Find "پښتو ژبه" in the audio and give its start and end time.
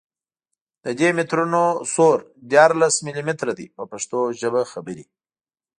3.91-4.61